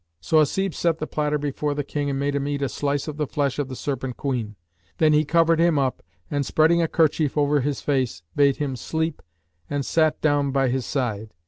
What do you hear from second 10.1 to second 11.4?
down by his side.